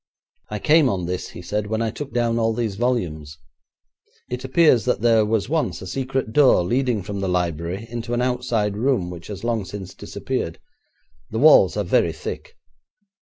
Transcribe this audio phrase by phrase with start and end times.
[0.49, 3.37] 'I came on this,' he said, 'when I took down all these volumes.
[4.31, 8.21] It appears that there was once a secret door leading from the library into an
[8.23, 10.57] outside room, which has long since disappeared;
[11.29, 12.57] the walls are very thick.